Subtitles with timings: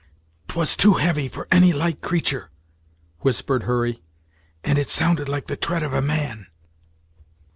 [0.47, 2.49] "'Twas too heavy for any light creatur',"
[3.19, 4.01] whispered Hurry,
[4.63, 6.47] "and it sounded like the tread of a man!"